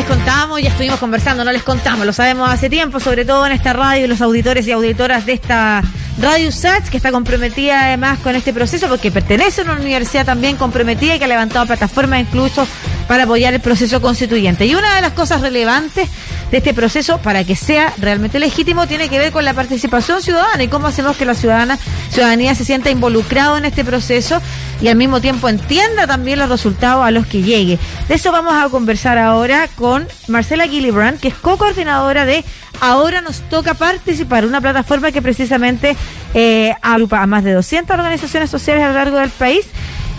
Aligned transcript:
les 0.00 0.08
contamos, 0.08 0.62
ya 0.62 0.70
estuvimos 0.70 0.98
conversando, 0.98 1.44
no 1.44 1.52
les 1.52 1.62
contamos, 1.62 2.06
lo 2.06 2.14
sabemos 2.14 2.48
hace 2.48 2.70
tiempo, 2.70 3.00
sobre 3.00 3.26
todo 3.26 3.44
en 3.44 3.52
esta 3.52 3.74
radio, 3.74 4.08
los 4.08 4.22
auditores 4.22 4.66
y 4.66 4.72
auditoras 4.72 5.26
de 5.26 5.34
esta 5.34 5.82
Radio 6.18 6.50
SATS, 6.50 6.88
que 6.88 6.96
está 6.96 7.12
comprometida 7.12 7.84
además 7.84 8.18
con 8.20 8.34
este 8.34 8.54
proceso, 8.54 8.88
porque 8.88 9.10
pertenece 9.10 9.60
a 9.60 9.64
una 9.64 9.74
universidad 9.74 10.24
también 10.24 10.56
comprometida 10.56 11.16
y 11.16 11.18
que 11.18 11.26
ha 11.26 11.28
levantado 11.28 11.66
plataformas 11.66 12.20
incluso 12.20 12.66
para 13.10 13.24
apoyar 13.24 13.52
el 13.54 13.60
proceso 13.60 14.00
constituyente. 14.00 14.66
Y 14.66 14.76
una 14.76 14.94
de 14.94 15.00
las 15.00 15.14
cosas 15.14 15.40
relevantes 15.40 16.08
de 16.52 16.56
este 16.56 16.72
proceso, 16.72 17.18
para 17.18 17.42
que 17.42 17.56
sea 17.56 17.92
realmente 17.98 18.38
legítimo, 18.38 18.86
tiene 18.86 19.08
que 19.08 19.18
ver 19.18 19.32
con 19.32 19.44
la 19.44 19.52
participación 19.52 20.22
ciudadana 20.22 20.62
y 20.62 20.68
cómo 20.68 20.86
hacemos 20.86 21.16
que 21.16 21.24
la 21.24 21.34
ciudadana, 21.34 21.76
ciudadanía 22.10 22.54
se 22.54 22.64
sienta 22.64 22.88
involucrado 22.88 23.58
en 23.58 23.64
este 23.64 23.84
proceso 23.84 24.40
y 24.80 24.86
al 24.86 24.94
mismo 24.94 25.20
tiempo 25.20 25.48
entienda 25.48 26.06
también 26.06 26.38
los 26.38 26.48
resultados 26.48 27.04
a 27.04 27.10
los 27.10 27.26
que 27.26 27.42
llegue. 27.42 27.80
De 28.06 28.14
eso 28.14 28.30
vamos 28.30 28.54
a 28.54 28.68
conversar 28.68 29.18
ahora 29.18 29.66
con 29.74 30.06
Marcela 30.28 30.68
Gillibrand, 30.68 31.18
que 31.18 31.26
es 31.26 31.34
co-coordinadora 31.34 32.24
de 32.26 32.44
Ahora 32.82 33.20
nos 33.20 33.40
toca 33.50 33.74
participar, 33.74 34.46
una 34.46 34.58
plataforma 34.58 35.12
que 35.12 35.20
precisamente 35.20 35.96
eh, 36.32 36.74
agrupa 36.80 37.20
a 37.20 37.26
más 37.26 37.44
de 37.44 37.52
200 37.52 37.94
organizaciones 37.94 38.48
sociales 38.48 38.84
a 38.84 38.88
lo 38.88 38.94
largo 38.94 39.18
del 39.18 39.28
país 39.28 39.66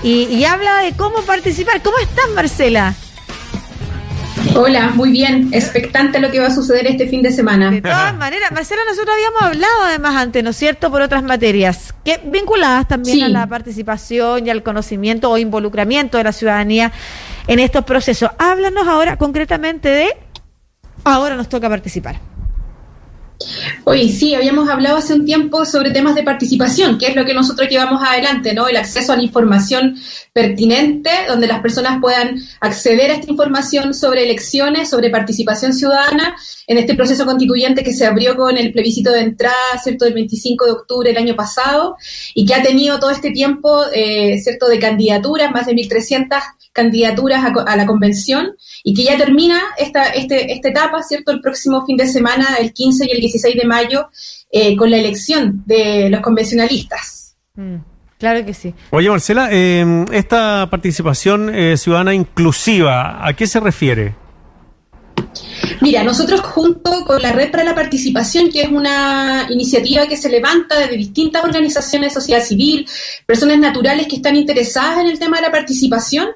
y, 0.03 0.23
y 0.25 0.45
habla 0.45 0.79
de 0.79 0.93
cómo 0.93 1.21
participar. 1.21 1.81
¿Cómo 1.81 1.97
estás, 1.99 2.25
Marcela? 2.35 2.93
Hola, 4.55 4.89
muy 4.95 5.11
bien. 5.11 5.49
Expectante 5.53 6.19
lo 6.19 6.29
que 6.31 6.39
va 6.39 6.47
a 6.47 6.53
suceder 6.53 6.87
este 6.87 7.07
fin 7.07 7.21
de 7.21 7.31
semana. 7.31 7.71
De 7.71 7.81
todas 7.81 8.15
maneras, 8.17 8.51
Marcela, 8.51 8.81
nosotros 8.87 9.13
habíamos 9.15 9.41
hablado 9.43 9.83
además 9.83 10.15
antes, 10.15 10.43
¿no 10.43 10.49
es 10.49 10.57
cierto?, 10.57 10.89
por 10.91 11.01
otras 11.01 11.23
materias, 11.23 11.93
que 12.03 12.19
vinculadas 12.25 12.87
también 12.87 13.17
Sí. 13.17 13.23
a 13.23 13.29
la 13.29 13.47
participación 13.47 14.45
y 14.47 14.49
al 14.49 14.63
conocimiento 14.63 15.29
o 15.29 15.37
involucramiento 15.37 16.17
de 16.17 16.23
la 16.25 16.33
ciudadanía 16.33 16.91
en 17.47 17.59
estos 17.59 17.85
procesos. 17.85 18.31
Háblanos 18.39 18.87
ahora 18.87 19.17
concretamente 19.17 19.89
de 19.89 20.09
ahora 21.03 21.35
nos 21.35 21.47
toca 21.47 21.69
participar. 21.69 22.19
Oye, 23.83 24.09
sí, 24.09 24.35
habíamos 24.35 24.69
hablado 24.69 24.97
hace 24.97 25.15
un 25.15 25.25
tiempo 25.25 25.65
sobre 25.65 25.89
temas 25.89 26.13
de 26.13 26.21
participación, 26.21 26.99
que 26.99 27.07
es 27.07 27.15
lo 27.15 27.25
que 27.25 27.33
nosotros 27.33 27.67
llevamos 27.67 28.03
adelante, 28.03 28.53
¿no? 28.53 28.67
El 28.67 28.77
acceso 28.77 29.11
a 29.11 29.17
la 29.17 29.23
información 29.23 29.95
pertinente, 30.33 31.09
donde 31.27 31.47
las 31.47 31.61
personas 31.61 31.99
puedan 31.99 32.39
acceder 32.59 33.09
a 33.09 33.15
esta 33.15 33.31
información 33.31 33.93
sobre 33.95 34.23
elecciones, 34.23 34.89
sobre 34.89 35.09
participación 35.09 35.73
ciudadana, 35.73 36.35
en 36.67 36.77
este 36.77 36.93
proceso 36.93 37.25
constituyente 37.25 37.83
que 37.83 37.91
se 37.91 38.05
abrió 38.05 38.35
con 38.37 38.55
el 38.55 38.71
plebiscito 38.71 39.11
de 39.11 39.21
entrada, 39.21 39.55
¿cierto?, 39.81 40.05
del 40.05 40.13
25 40.13 40.65
de 40.65 40.71
octubre 40.71 41.09
del 41.09 41.17
año 41.17 41.35
pasado, 41.35 41.97
y 42.35 42.45
que 42.45 42.53
ha 42.53 42.61
tenido 42.61 42.99
todo 42.99 43.09
este 43.09 43.31
tiempo, 43.31 43.83
eh, 43.93 44.37
¿cierto?, 44.41 44.67
de 44.67 44.79
candidaturas, 44.79 45.51
más 45.51 45.65
de 45.65 45.73
1.300 45.73 46.39
candidaturas 46.71 47.43
a, 47.43 47.63
a 47.63 47.75
la 47.75 47.85
convención, 47.85 48.55
y 48.83 48.93
que 48.93 49.03
ya 49.03 49.17
termina 49.17 49.59
esta, 49.77 50.05
este, 50.09 50.53
esta 50.53 50.69
etapa, 50.69 51.01
¿cierto?, 51.03 51.31
el 51.31 51.41
próximo 51.41 51.85
fin 51.85 51.97
de 51.97 52.07
semana, 52.07 52.55
el 52.59 52.71
15 52.71 53.05
y 53.07 53.11
el 53.11 53.19
16 53.19 53.55
de 53.57 53.65
mayo, 53.71 54.09
eh, 54.51 54.75
con 54.75 54.89
la 54.91 54.97
elección 54.97 55.63
de 55.65 56.09
los 56.09 56.21
convencionalistas. 56.21 57.35
Mm, 57.55 57.77
claro 58.19 58.45
que 58.45 58.53
sí. 58.53 58.73
Oye, 58.91 59.09
Marcela, 59.09 59.47
eh, 59.51 60.05
esta 60.11 60.67
participación 60.69 61.49
eh, 61.53 61.77
ciudadana 61.77 62.13
inclusiva, 62.13 63.25
¿a 63.25 63.33
qué 63.33 63.47
se 63.47 63.59
refiere? 63.59 64.15
Mira, 65.79 66.03
nosotros 66.03 66.41
junto 66.41 67.05
con 67.05 67.21
la 67.21 67.31
Red 67.31 67.51
para 67.51 67.63
la 67.63 67.73
Participación, 67.75 68.49
que 68.49 68.61
es 68.63 68.69
una 68.69 69.47
iniciativa 69.49 70.07
que 70.07 70.17
se 70.17 70.29
levanta 70.29 70.77
desde 70.79 70.97
distintas 70.97 71.43
organizaciones 71.43 72.13
de 72.13 72.19
sociedad 72.21 72.43
civil, 72.43 72.85
personas 73.25 73.57
naturales 73.59 74.07
que 74.07 74.17
están 74.17 74.35
interesadas 74.35 74.99
en 74.99 75.07
el 75.07 75.19
tema 75.19 75.37
de 75.37 75.43
la 75.43 75.51
participación, 75.51 76.29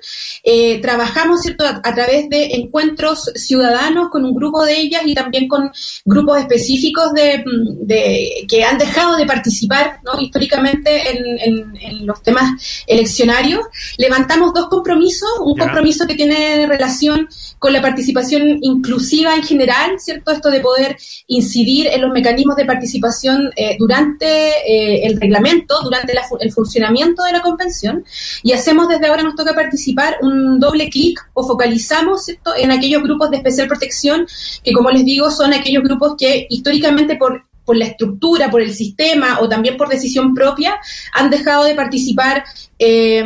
eh, 0.43 0.79
trabajamos 0.81 1.41
¿cierto? 1.41 1.65
A, 1.65 1.81
a 1.83 1.93
través 1.95 2.29
de 2.29 2.55
encuentros 2.55 3.31
ciudadanos 3.35 4.09
con 4.09 4.23
un 4.25 4.33
grupo 4.33 4.63
de 4.63 4.79
ellas 4.79 5.01
y 5.05 5.13
también 5.13 5.47
con 5.47 5.71
grupos 6.05 6.39
específicos 6.39 7.13
de, 7.13 7.39
mm, 7.39 7.85
de- 7.85 8.45
que 8.47 8.63
han 8.63 8.77
dejado 8.77 9.15
de 9.17 9.25
participar 9.25 9.99
¿no? 10.03 10.19
históricamente 10.21 11.09
en, 11.11 11.39
en- 11.39 11.77
en 11.81 12.05
los 12.07 12.21
temas 12.23 12.83
eleccionarios. 12.87 13.61
Levantamos 13.97 14.53
dos 14.53 14.67
compromisos, 14.69 15.29
un 15.41 15.55
Ya. 15.57 15.63
compromiso 15.65 16.05
que 16.07 16.15
tiene 16.15 16.67
relación 16.67 17.27
con 17.59 17.73
la 17.73 17.81
participación 17.81 18.59
inclusiva 18.61 19.24
en 19.33 19.43
general, 19.43 19.99
¿cierto? 19.99 20.31
Esto 20.31 20.51
de 20.51 20.59
poder 20.59 20.97
incidir 21.27 21.87
en 21.87 22.01
los 22.01 22.11
mecanismos 22.11 22.55
de 22.55 22.65
participación 22.65 23.51
eh, 23.55 23.75
durante 23.79 24.25
eh, 24.25 25.05
el 25.05 25.19
reglamento, 25.19 25.81
durante 25.83 26.13
la 26.13 26.23
el 26.39 26.51
funcionamiento 26.51 27.23
de 27.23 27.31
la 27.31 27.41
convención, 27.41 28.03
y 28.43 28.51
hacemos 28.51 28.89
desde 28.89 29.07
ahora 29.07 29.23
nos 29.23 29.35
toca 29.35 29.53
participar 29.53 30.17
un 30.21 30.59
doble 30.59 30.89
clic 30.89 31.19
o 31.33 31.47
focalizamos, 31.47 32.25
¿cierto? 32.25 32.55
En 32.55 32.71
aquellos 32.71 33.01
grupos 33.03 33.29
de 33.31 33.37
especial 33.37 33.67
protección 33.67 34.27
que, 34.63 34.73
como 34.73 34.91
les 34.91 35.05
digo, 35.05 35.31
son 35.31 35.53
aquellos 35.53 35.83
grupos 35.83 36.15
que 36.17 36.47
históricamente 36.49 37.15
por 37.15 37.43
por 37.65 37.75
la 37.75 37.85
estructura, 37.85 38.49
por 38.49 38.61
el 38.61 38.73
sistema 38.73 39.39
o 39.41 39.49
también 39.49 39.75
por 39.75 39.89
decisión 39.89 40.33
propia, 40.33 40.77
han 41.13 41.29
dejado 41.29 41.65
de 41.65 41.75
participar 41.75 42.43
eh, 42.77 43.23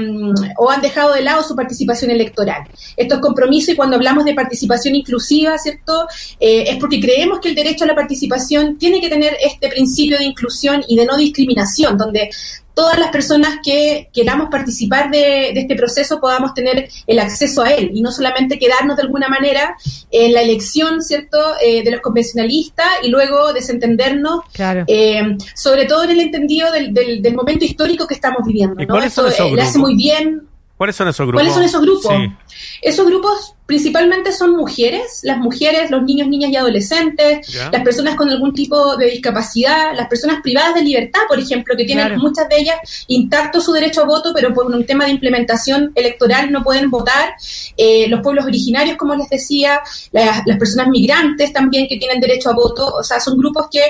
o 0.57 0.69
han 0.69 0.81
dejado 0.81 1.13
de 1.13 1.22
lado 1.22 1.44
su 1.44 1.55
participación 1.55 2.11
electoral. 2.11 2.63
Esto 2.95 3.16
es 3.16 3.22
compromiso 3.22 3.72
y 3.72 3.75
cuando 3.75 3.95
hablamos 3.95 4.25
de 4.25 4.33
participación 4.33 4.95
inclusiva, 4.95 5.57
¿cierto? 5.57 6.07
Eh, 6.39 6.66
es 6.67 6.77
porque 6.77 7.00
creemos 7.00 7.39
que 7.39 7.50
el 7.50 7.55
derecho 7.55 7.83
a 7.83 7.88
la 7.88 7.95
participación 7.95 8.77
tiene 8.77 9.01
que 9.01 9.09
tener 9.09 9.35
este 9.44 9.69
principio 9.69 10.17
de 10.17 10.25
inclusión 10.25 10.83
y 10.88 10.95
de 10.95 11.06
no 11.06 11.17
discriminación, 11.17 11.97
donde 11.97 12.29
todas 12.79 12.97
las 12.97 13.09
personas 13.09 13.57
que 13.62 14.09
queramos 14.13 14.47
participar 14.50 15.12
de, 15.12 15.51
de 15.53 15.59
este 15.63 15.75
proceso 15.75 16.22
podamos 16.22 16.53
tener 16.53 16.88
el 17.07 17.19
acceso 17.19 17.62
a 17.62 17.72
él 17.72 17.91
y 17.94 18.01
no 18.01 18.09
solamente 18.09 18.57
quedarnos 18.57 18.95
de 18.95 19.03
alguna 19.03 19.28
manera 19.28 19.75
en 20.12 20.31
la 20.34 20.41
elección, 20.41 21.01
¿cierto?, 21.01 21.38
eh, 21.62 21.84
de 21.84 21.91
los 21.91 22.00
convencionalistas 22.00 22.88
y 23.03 23.09
luego 23.09 23.51
desentendernos, 23.51 24.41
Claro. 24.53 24.85
eh, 24.88 25.22
sobre 25.56 25.85
todo 25.88 26.03
en 26.06 26.12
el 26.12 26.19
entendido 26.22 26.72
del, 26.72 26.94
del- 26.94 27.22
del 27.22 27.35
momento 27.35 27.66
histórico 27.66 28.07
que 28.07 28.13
estamos 28.16 28.45
viviendo. 28.47 28.81
¿Y 28.81 28.85
¿no? 28.85 28.94
cuáles 28.94 29.12
son 29.13 29.28
Esto, 29.28 29.44
esos 29.44 29.51
eh, 29.51 29.56
le 29.56 29.62
hace 29.62 29.78
muy 29.79 29.95
bien 29.95 30.44
¿Cuáles 30.79 30.95
son 30.95 31.09
esos 31.09 31.28
grupos? 31.28 31.41
¿Cuáles 31.41 31.53
son 31.53 31.63
esos 31.63 31.81
grupos? 31.81 32.09
Sí. 32.47 32.56
Esos 32.81 33.06
grupos 33.06 33.53
principalmente 33.66 34.31
son 34.31 34.56
mujeres, 34.56 35.19
las 35.23 35.38
mujeres, 35.38 35.91
los 35.91 36.03
niños, 36.03 36.29
niñas 36.29 36.51
y 36.51 36.56
adolescentes, 36.56 37.45
Ya. 37.50 37.69
las 37.69 37.84
personas 37.84 38.16
con 38.16 38.29
algún 38.29 38.53
tipo 38.53 38.95
de 38.95 39.07
discapacidad, 39.09 39.94
las 39.94 40.07
personas 40.07 40.41
privadas 40.41 40.75
de 40.75 40.84
libertad, 40.84 41.19
por 41.28 41.38
ejemplo, 41.38 41.75
que 41.75 41.84
tienen 41.84 42.07
Claro. 42.07 42.22
muchas 42.22 42.47
de 42.47 42.59
ellas 42.59 42.78
intacto 43.09 43.59
su 43.59 43.73
derecho 43.73 44.03
a 44.03 44.06
voto, 44.06 44.31
pero 44.34 44.53
por 44.53 44.68
un 44.68 44.85
tema 44.85 45.03
de 45.03 45.12
implementación 45.12 45.91
electoral 45.95 46.50
no 46.50 46.63
pueden 46.63 46.89
votar. 46.89 47.34
Eh, 47.75 48.07
los 48.07 48.22
pueblos 48.22 48.45
originarios, 48.45 48.95
como 48.95 49.16
les 49.16 49.28
decía, 49.29 49.81
las, 50.13 50.44
las 50.45 50.57
personas 50.57 50.88
migrantes 50.88 51.51
también 51.51 51.89
que 51.89 51.97
tienen 51.97 52.22
derecho 52.22 52.51
a 52.51 52.53
voto, 52.53 52.88
o 52.88 53.03
sea, 53.03 53.19
son 53.19 53.38
grupos 53.38 53.68
que 53.69 53.81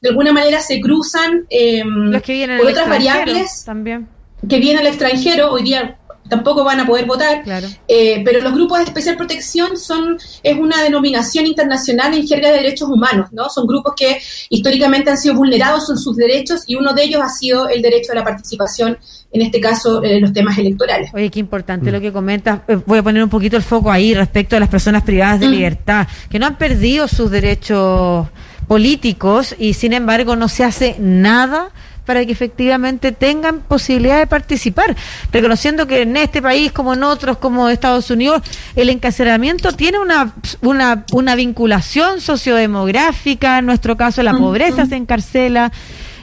de 0.00 0.08
alguna 0.08 0.32
manera 0.32 0.62
se 0.62 0.80
cruzan 0.80 1.44
eh, 1.50 1.82
Los 1.84 2.22
que 2.22 2.32
vienen 2.32 2.56
por 2.58 2.68
otras 2.68 2.88
variables 2.88 3.64
también. 3.66 4.08
que 4.48 4.58
vienen 4.58 4.78
al 4.80 4.86
extranjero, 4.86 5.52
hoy 5.52 5.62
día 5.64 5.98
tampoco 6.28 6.64
van 6.64 6.80
a 6.80 6.86
poder 6.86 7.06
votar, 7.06 7.42
Claro. 7.42 7.66
eh, 7.88 8.22
pero 8.24 8.40
los 8.40 8.52
grupos 8.52 8.78
de 8.78 8.84
especial 8.84 9.16
protección 9.16 9.76
son 9.76 10.18
es 10.42 10.56
una 10.58 10.82
denominación 10.82 11.46
internacional 11.46 12.14
en 12.14 12.26
jerga 12.26 12.50
de 12.50 12.56
derechos 12.58 12.88
humanos, 12.88 13.28
¿no? 13.32 13.48
Son 13.48 13.66
grupos 13.66 13.94
que 13.96 14.18
históricamente 14.50 15.10
han 15.10 15.18
sido 15.18 15.34
vulnerados 15.34 15.88
en 15.90 15.96
sus 15.98 16.16
derechos 16.16 16.62
y 16.66 16.74
uno 16.76 16.92
de 16.92 17.04
ellos 17.04 17.20
ha 17.22 17.28
sido 17.28 17.68
el 17.68 17.82
derecho 17.82 18.12
a 18.12 18.14
la 18.16 18.24
participación, 18.24 18.98
en 19.32 19.42
este 19.42 19.60
caso 19.60 20.02
en 20.04 20.22
los 20.22 20.32
temas 20.32 20.56
electorales. 20.58 21.10
Oye, 21.14 21.30
qué 21.30 21.40
importante 21.40 21.90
lo 21.90 22.00
que 22.00 22.12
comentas. 22.12 22.60
Eh, 22.68 22.78
Voy 22.86 22.98
a 22.98 23.02
poner 23.02 23.22
un 23.22 23.28
poquito 23.30 23.56
el 23.56 23.62
foco 23.62 23.90
ahí 23.90 24.14
respecto 24.14 24.56
a 24.56 24.60
las 24.60 24.68
personas 24.68 25.02
privadas 25.02 25.40
de 25.40 25.48
Mm. 25.48 25.50
libertad, 25.50 26.06
que 26.30 26.38
no 26.38 26.46
han 26.46 26.56
perdido 26.58 27.08
sus 27.08 27.30
derechos 27.30 28.26
políticos 28.66 29.54
y 29.58 29.74
sin 29.74 29.92
embargo 29.94 30.36
no 30.36 30.48
se 30.48 30.62
hace 30.64 30.96
nada 30.98 31.70
para 32.08 32.24
que 32.24 32.32
efectivamente 32.32 33.12
tengan 33.12 33.60
posibilidad 33.60 34.18
de 34.18 34.26
participar, 34.26 34.96
reconociendo 35.30 35.86
que 35.86 36.00
en 36.00 36.16
este 36.16 36.40
país, 36.40 36.72
como 36.72 36.94
en 36.94 37.02
otros, 37.02 37.36
como 37.36 37.68
Estados 37.68 38.10
Unidos, 38.10 38.40
el 38.76 38.88
encarcelamiento 38.88 39.72
tiene 39.72 39.98
una, 39.98 40.32
una, 40.62 41.04
una 41.12 41.34
vinculación 41.34 42.22
sociodemográfica, 42.22 43.58
en 43.58 43.66
nuestro 43.66 43.98
caso 43.98 44.22
la 44.22 44.32
pobreza 44.32 44.86
se 44.86 44.96
encarcela, 44.96 45.70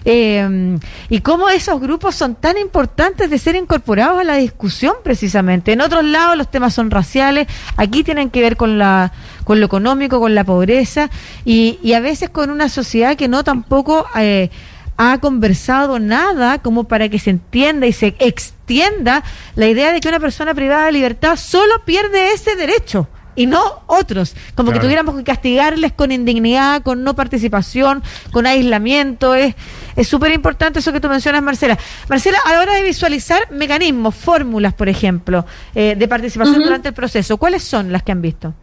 eh, 0.06 0.80
y 1.10 1.20
cómo 1.22 1.50
esos 1.50 1.80
grupos 1.80 2.16
son 2.16 2.34
tan 2.34 2.58
importantes 2.58 3.30
de 3.30 3.38
ser 3.38 3.56
incorporados 3.56 4.22
a 4.22 4.24
la 4.24 4.38
discusión 4.38 4.94
precisamente. 5.04 5.74
En 5.74 5.82
otros 5.82 6.04
lados 6.04 6.36
los 6.36 6.50
temas 6.50 6.74
son 6.74 6.90
raciales, 6.90 7.48
aquí 7.78 8.04
tienen 8.04 8.32
que 8.32 8.42
ver 8.42 8.58
con 8.58 8.80
la 8.80 9.12
con 9.44 9.60
lo 9.60 9.68
económico, 9.68 10.20
con 10.20 10.34
la 10.34 10.44
pobreza 10.44 11.12
y, 11.44 11.78
y 11.84 11.94
a 11.94 12.00
veces 12.00 12.32
con 12.32 12.50
una 12.50 12.70
sociedad 12.70 13.16
que 13.16 13.28
no 13.28 13.44
tampoco 13.44 14.08
eh, 14.16 14.50
ha 14.98 15.20
conversado 15.20 16.00
nada 16.00 16.60
como 16.60 16.86
para 16.86 17.10
que 17.10 17.20
se 17.20 17.32
entienda 17.32 17.88
y 17.88 17.94
se 17.94 18.16
extienda 18.20 19.24
la 19.56 19.68
idea 19.68 19.92
de 19.92 20.00
que 20.00 20.08
una 20.08 20.20
persona 20.20 20.54
privada 20.54 20.86
de 20.86 20.92
libertad 20.94 21.36
solo 21.38 21.74
pierde 21.86 22.34
ese 22.34 22.56
derecho 22.56 23.08
y 23.36 23.48
no 23.48 23.84
otros. 23.88 24.36
Como 24.56 24.72
que 24.72 24.80
tuviéramos 24.80 25.16
que 25.16 25.24
castigarles 25.24 25.92
con 25.92 26.12
indignidad, 26.12 26.84
con 26.84 27.04
no 27.04 27.16
participación, 27.16 28.02
con 28.32 28.46
aislamiento. 28.46 29.36
Es 29.36 29.56
es 29.96 30.08
súper 30.08 30.34
importante 30.34 30.80
eso 30.80 30.92
que 30.92 31.00
tú 31.00 31.08
mencionas, 31.08 31.42
Marcela. 31.42 31.78
Marcela, 32.10 32.38
a 32.46 32.54
la 32.54 32.62
hora 32.62 32.74
de 32.74 32.84
visualizar 32.84 33.52
mecanismos, 33.52 34.14
fórmulas, 34.16 34.74
por 34.74 34.90
ejemplo, 34.90 35.46
eh, 35.74 35.96
de 35.98 36.08
participación 36.08 36.62
durante 36.62 36.90
el 36.90 36.94
proceso, 36.94 37.38
¿cuáles 37.38 37.64
son 37.64 37.92
las 37.92 38.04
que 38.04 38.12
han 38.12 38.22
visto? 38.22 38.54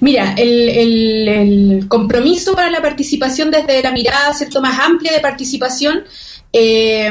Mira, 0.00 0.34
el, 0.36 1.86
compromiso 1.88 2.54
para 2.54 2.70
la 2.70 2.82
participación 2.82 3.50
desde 3.50 3.82
la 3.82 3.92
mirada 3.92 4.32
cierto 4.32 4.60
más 4.60 4.78
amplia 4.78 5.12
de 5.12 5.20
participación 5.20 6.04
eh, 6.54 7.10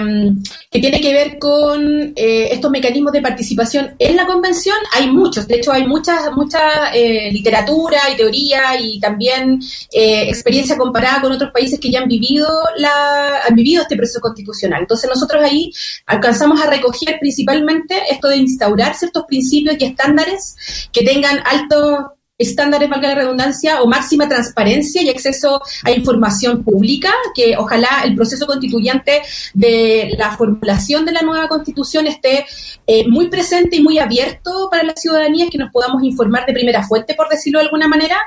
que 0.70 0.80
tiene 0.80 1.02
que 1.02 1.12
ver 1.12 1.40
con 1.40 2.14
eh, 2.16 2.50
estos 2.52 2.70
mecanismos 2.70 3.12
de 3.12 3.24
participación 3.24 3.96
en 3.98 4.16
la 4.16 4.28
convención. 4.28 4.78
Hay 4.94 5.10
muchos, 5.10 5.48
de 5.48 5.56
hecho 5.56 5.72
hay 5.72 5.88
mucha, 5.88 6.30
mucha 6.30 6.94
eh, 6.94 7.32
literatura 7.32 7.98
y 8.14 8.18
teoría 8.18 8.80
y 8.80 9.00
también 9.00 9.60
experiencia 9.92 10.78
comparada 10.78 11.22
con 11.22 11.32
otros 11.32 11.52
países 11.52 11.80
que 11.80 11.90
ya 11.90 12.02
han 12.02 12.08
vivido, 12.08 12.48
la, 12.78 13.42
han 13.48 13.56
vivido 13.56 13.82
este 13.82 13.98
proceso 13.98 14.20
constitucional. 14.22 14.82
Entonces 14.82 15.10
nosotros 15.10 15.44
ahí 15.44 15.72
alcanzamos 16.06 16.62
a 16.62 16.70
recoger 16.70 17.18
principalmente 17.20 17.96
esto 18.12 18.28
de 18.28 18.38
instaurar 18.38 18.96
ciertos 18.96 19.24
principios 19.28 19.76
y 19.80 19.86
estándares 19.86 20.56
que 20.92 21.04
tengan 21.04 21.40
alto 21.46 22.14
estándares, 22.42 22.90
valga 22.90 23.10
la 23.10 23.16
redundancia, 23.16 23.82
o 23.82 23.88
máxima 23.88 24.28
transparencia 24.28 25.02
y 25.02 25.10
acceso 25.10 25.62
a 25.84 25.92
información 25.92 26.64
pública, 26.64 27.12
que 27.36 27.56
ojalá 27.58 28.02
el 28.04 28.16
proceso 28.16 28.46
constituyente 28.46 29.22
de 29.54 30.16
la 30.18 30.36
formulación 30.36 31.06
de 31.06 31.12
la 31.12 31.22
nueva 31.22 31.48
constitución 31.48 32.08
esté 32.08 32.46
eh, 32.88 33.08
muy 33.08 33.30
presente 33.30 33.78
y 33.78 33.84
muy 33.84 34.00
abierto 34.00 34.70
para 34.70 34.84
la 34.84 34.96
ciudadanía, 34.96 35.50
que 35.50 35.58
nos 35.58 35.72
podamos 35.72 36.04
informar 36.04 36.46
de 36.46 36.54
primera 36.54 36.84
fuente, 36.84 37.14
por 37.14 37.30
decirlo 37.30 37.60
de 37.60 37.66
alguna 37.66 37.88
manera, 37.88 38.18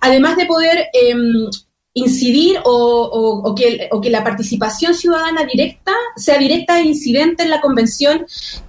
además 0.00 0.36
de 0.36 0.46
poder 0.46 0.86
em, 0.92 1.48
incidir 1.96 2.60
o, 2.64 3.54
que, 3.56 3.88
o, 3.90 4.00
que, 4.02 4.10
la 4.10 4.22
participación 4.22 4.94
ciudadana 4.94 5.44
directa 5.50 5.92
sea 6.14 6.36
directa 6.36 6.78
e 6.78 6.84
incidente 6.84 7.42
en 7.42 7.48
la 7.48 7.62
convención 7.62 8.26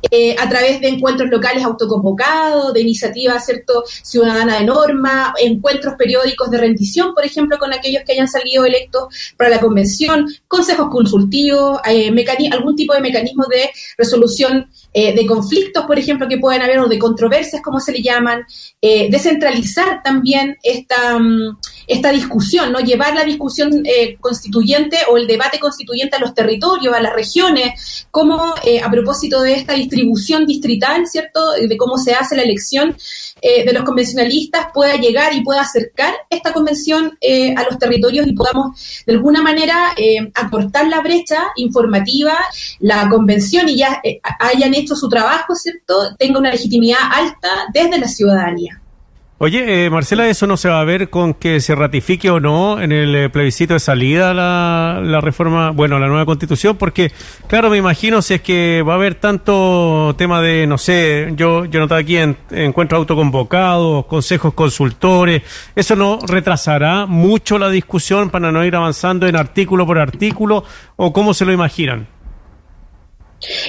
eh, 0.10 0.34
a 0.40 0.48
través 0.48 0.80
de 0.80 0.88
encuentros 0.88 1.30
locales 1.30 1.62
autoconvocados, 1.66 2.74
de 2.74 2.80
iniciativas 2.80 3.46
¿cierto? 3.46 3.84
ciudadana 3.86 4.60
de 4.60 4.66
norma, 4.66 5.34
encuentros 5.42 5.96
periódicos 5.96 6.50
de 6.50 6.58
rendición, 6.58 7.14
por 7.14 7.26
ejemplo, 7.26 7.58
con 7.58 7.74
aquellos 7.74 8.04
que 8.06 8.14
hayan 8.14 8.30
salido 8.30 8.64
electos 8.64 9.14
para 9.36 9.50
la 9.50 9.60
convención, 9.60 10.26
consejos 10.48 10.88
consultivos, 10.90 11.82
eh, 11.86 12.10
algún 12.54 12.78
tipo 12.78 12.94
de 12.94 13.02
mecanismo 13.02 13.44
de 13.50 13.70
resolución 13.98 14.70
eh, 14.94 15.14
de 15.14 15.26
conflictos, 15.26 15.86
por 15.86 16.00
ejemplo, 16.00 16.30
que 16.30 16.38
pueden 16.38 16.62
haber 16.62 16.80
o 16.80 16.88
de 16.88 16.98
controversias, 16.98 17.62
como 17.62 17.82
se 17.82 17.92
le 17.92 18.02
llaman, 18.02 18.46
descentralizar 18.82 20.02
también 20.02 20.56
esta, 20.64 21.20
mm, 21.20 21.58
esta 21.88 22.12
discusión, 22.12 22.72
¿no? 22.72 22.80
llevar 22.80 23.17
la 23.18 23.25
discusión 23.25 23.84
eh, 23.86 24.18
constituyente 24.19 24.98
o 25.10 25.18
el 25.18 25.28
debate 25.28 25.60
constituyente 25.60 26.16
a 26.16 26.19
los 26.19 26.34
territorios, 26.34 26.96
a 26.96 27.02
las 27.02 27.14
regiones, 27.14 28.08
como 28.12 28.56
eh, 28.64 28.80
a 28.80 28.90
propósito 28.90 29.42
de 29.42 29.54
esta 29.56 29.74
distribución 29.74 30.46
distrital, 30.46 31.08
¿cierto? 31.08 31.52
De 31.54 31.78
cómo 31.78 31.98
se 31.98 32.14
hace 32.14 32.36
la 32.36 32.44
elección 32.44 32.96
eh, 33.42 33.66
de 33.66 33.74
los 33.74 33.84
convencionalistas 33.84 34.68
pueda 34.74 34.96
llegar 34.96 35.34
y 35.34 35.42
pueda 35.42 35.62
acercar 35.62 36.14
esta 36.30 36.54
convención 36.54 37.18
a 37.56 37.64
los 37.64 37.78
territorios 37.78 38.28
y 38.28 38.34
podamos 38.34 39.04
de 39.06 39.14
alguna 39.14 39.42
manera 39.42 39.94
acortar 40.34 40.88
la 40.88 41.02
brecha 41.02 41.48
informativa, 41.56 42.38
la 42.80 43.10
convención 43.10 43.68
y 43.69 43.78
ya 43.78 44.02
hayan 44.40 44.74
hecho 44.74 44.96
su 44.96 45.10
trabajo, 45.10 45.56
¿cierto? 45.56 46.16
Tenga 46.18 46.40
una 46.40 46.52
legitimidad 46.52 47.00
alta 47.12 47.50
desde 47.74 48.00
la 48.00 48.08
ciudadanía. 48.08 48.81
Oye, 49.39 49.86
eh, 49.86 49.89
Marcela, 49.92 50.28
¿eso 50.28 50.48
no 50.48 50.57
se 50.57 50.68
va 50.68 50.81
a 50.81 50.84
ver 50.84 51.12
con 51.12 51.36
que 51.36 51.60
se 51.60 51.75
ratifique 51.75 52.31
o 52.31 52.39
no 52.39 52.81
en 52.81 52.92
el 52.92 53.16
eh, 53.16 53.30
plebiscito 53.30 53.75
de 53.75 53.80
salida 53.80 54.34
la, 54.34 55.00
la 55.04 55.22
reforma, 55.22 55.69
bueno, 55.69 56.00
la 56.00 56.07
nueva 56.07 56.25
constitución? 56.25 56.75
Porque, 56.75 57.12
claro, 57.45 57.69
me 57.69 57.78
imagino 57.78 58.24
si 58.24 58.34
es 58.34 58.42
que 58.42 58.81
va 58.81 58.94
a 58.94 58.95
haber 58.95 59.13
tanto 59.13 60.16
tema 60.18 60.42
de, 60.42 60.66
no 60.66 60.80
sé, 60.80 61.34
yo, 61.36 61.66
yo 61.66 61.80
notaba 61.80 62.01
aquí 62.01 62.18
en, 62.18 62.36
encuentros 62.50 62.98
autoconvocados, 62.98 64.07
consejos 64.07 64.56
consultores, 64.56 65.44
¿eso 65.75 65.95
no 65.95 66.18
retrasará 66.28 67.06
mucho 67.06 67.60
la 67.60 67.69
discusión 67.69 68.31
para 68.31 68.51
no 68.51 68.66
ir 68.66 68.75
avanzando 68.75 69.28
en 69.28 69.36
artículo 69.36 69.86
por 69.86 70.00
artículo 70.00 70.63
o 70.95 71.13
cómo 71.13 71.36
se 71.36 71.45
lo 71.45 71.51
imaginan? 71.51 72.07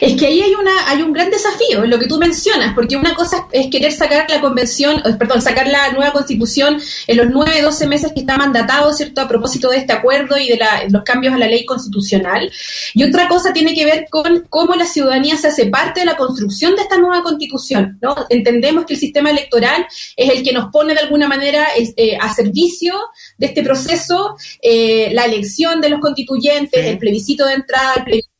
Es 0.00 0.14
que 0.14 0.26
ahí 0.26 0.40
hay 0.40 0.54
una 0.54 0.88
hay 0.88 1.02
un 1.02 1.12
gran 1.12 1.30
desafío 1.30 1.84
en 1.84 1.90
lo 1.90 1.98
que 1.98 2.06
tú 2.06 2.18
mencionas, 2.18 2.74
porque 2.74 2.96
una 2.96 3.14
cosa 3.14 3.46
es 3.52 3.68
querer 3.68 3.92
sacar 3.92 4.28
la 4.30 4.40
convención, 4.40 5.02
eh, 5.04 5.14
perdón, 5.18 5.42
sacar 5.42 5.68
la 5.68 5.92
nueva 5.92 6.12
constitución 6.12 6.80
en 7.06 7.16
los 7.16 7.26
nueve, 7.28 7.60
doce 7.60 7.86
meses 7.86 8.12
que 8.14 8.20
está 8.20 8.38
mandatado, 8.38 8.92
¿cierto?, 8.94 9.20
a 9.20 9.28
propósito 9.28 9.68
de 9.68 9.78
este 9.78 9.92
acuerdo 9.92 10.38
y 10.38 10.48
de 10.48 10.58
los 10.90 11.02
cambios 11.02 11.34
a 11.34 11.38
la 11.38 11.48
ley 11.48 11.66
constitucional. 11.66 12.50
Y 12.94 13.04
otra 13.04 13.28
cosa 13.28 13.52
tiene 13.52 13.74
que 13.74 13.84
ver 13.84 14.06
con 14.10 14.46
cómo 14.48 14.74
la 14.74 14.86
ciudadanía 14.86 15.36
se 15.36 15.48
hace 15.48 15.66
parte 15.66 16.00
de 16.00 16.06
la 16.06 16.16
construcción 16.16 16.74
de 16.74 16.82
esta 16.82 16.96
nueva 16.96 17.22
constitución, 17.22 17.98
¿no? 18.00 18.16
Entendemos 18.30 18.86
que 18.86 18.94
el 18.94 19.00
sistema 19.00 19.30
electoral 19.30 19.86
es 20.16 20.30
el 20.30 20.42
que 20.42 20.52
nos 20.52 20.70
pone 20.72 20.94
de 20.94 21.00
alguna 21.00 21.28
manera 21.28 21.68
eh, 21.76 22.16
a 22.18 22.34
servicio 22.34 22.94
de 23.36 23.46
este 23.46 23.62
proceso, 23.62 24.36
eh, 24.62 25.10
la 25.12 25.26
elección 25.26 25.80
de 25.82 25.90
los 25.90 26.00
constituyentes, 26.00 26.86
el 26.86 26.98
plebiscito 26.98 27.46
de 27.46 27.54
entrada, 27.54 27.94
el 27.96 28.04
plebiscito 28.04 28.37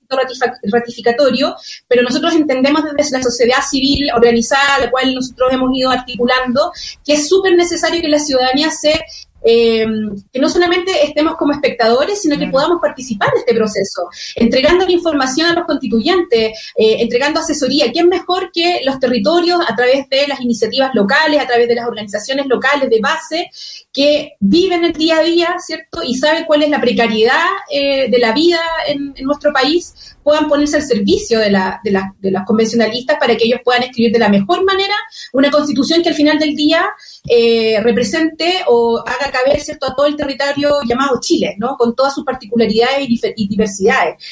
ratificatorio, 0.72 1.54
pero 1.86 2.02
nosotros 2.02 2.34
entendemos 2.34 2.82
desde 2.96 3.18
la 3.18 3.22
sociedad 3.22 3.62
civil 3.68 4.10
organizada, 4.14 4.78
la 4.78 4.90
cual 4.90 5.14
nosotros 5.14 5.52
hemos 5.52 5.70
ido 5.74 5.90
articulando, 5.90 6.72
que 7.04 7.14
es 7.14 7.28
súper 7.28 7.54
necesario 7.54 8.00
que 8.00 8.08
la 8.08 8.18
ciudadanía 8.18 8.70
se 8.70 9.04
eh, 9.42 9.86
que 10.32 10.40
no 10.40 10.48
solamente 10.48 11.04
estemos 11.04 11.36
como 11.36 11.52
espectadores, 11.52 12.20
sino 12.20 12.38
que 12.38 12.48
podamos 12.48 12.78
participar 12.80 13.30
de 13.32 13.40
este 13.40 13.54
proceso, 13.54 14.08
entregando 14.34 14.84
la 14.84 14.92
información 14.92 15.50
a 15.50 15.54
los 15.54 15.64
constituyentes, 15.64 16.72
eh, 16.76 16.96
entregando 17.00 17.40
asesoría. 17.40 17.92
¿Quién 17.92 18.08
mejor 18.08 18.50
que 18.52 18.80
los 18.84 18.98
territorios 18.98 19.60
a 19.66 19.74
través 19.74 20.08
de 20.08 20.26
las 20.26 20.40
iniciativas 20.40 20.94
locales, 20.94 21.40
a 21.40 21.46
través 21.46 21.68
de 21.68 21.74
las 21.74 21.86
organizaciones 21.86 22.46
locales 22.46 22.90
de 22.90 23.00
base 23.00 23.50
que 23.92 24.36
viven 24.40 24.84
el 24.84 24.92
día 24.92 25.18
a 25.18 25.22
día, 25.22 25.56
¿cierto? 25.58 26.02
Y 26.04 26.16
saben 26.16 26.44
cuál 26.44 26.62
es 26.62 26.70
la 26.70 26.80
precariedad 26.80 27.46
eh, 27.70 28.10
de 28.10 28.18
la 28.18 28.32
vida 28.32 28.60
en, 28.86 29.14
nuestro 29.24 29.52
país, 29.52 30.16
puedan 30.28 30.46
ponerse 30.46 30.76
al 30.76 30.82
servicio 30.82 31.38
de, 31.40 31.50
la, 31.50 31.80
de, 31.82 31.90
la, 31.90 32.14
de 32.18 32.30
los 32.30 32.42
convencionalistas 32.42 33.16
para 33.18 33.34
que 33.34 33.44
ellos 33.44 33.60
puedan 33.64 33.84
escribir 33.84 34.12
de 34.12 34.18
la 34.18 34.28
mejor 34.28 34.62
manera 34.62 34.92
una 35.32 35.50
constitución 35.50 36.02
que 36.02 36.10
al 36.10 36.14
final 36.14 36.38
del 36.38 36.54
día 36.54 36.84
eh, 37.26 37.80
represente 37.82 38.62
o 38.66 38.98
haga 38.98 39.30
caber 39.30 39.58
¿cierto? 39.58 39.86
a 39.86 39.94
todo 39.94 40.04
el 40.04 40.16
territorio 40.16 40.80
llamado 40.86 41.18
Chile, 41.18 41.56
¿no? 41.56 41.78
con 41.78 41.94
todas 41.94 42.14
sus 42.14 42.26
particularidades 42.26 43.08
y, 43.08 43.48
diversidades. 43.48 44.22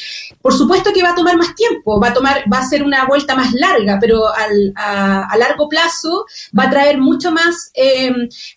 Por 0.42 0.52
supuesto 0.52 0.92
que 0.92 1.02
va 1.02 1.12
a 1.12 1.14
tomar 1.14 1.38
más 1.38 1.54
tiempo, 1.54 1.98
va 1.98 2.08
a, 2.08 2.12
tomar, 2.12 2.44
va 2.52 2.58
a 2.58 2.68
ser 2.68 2.82
una 2.82 3.06
vuelta 3.06 3.34
más 3.34 3.54
larga, 3.54 3.96
pero 3.98 4.28
al, 4.28 4.74
a, 4.76 5.34
largo 5.38 5.66
plazo 5.66 6.26
va 6.58 6.64
a 6.64 6.70
traer 6.70 6.98
mucho 6.98 7.30
más 7.30 7.70
eh, 7.72 8.12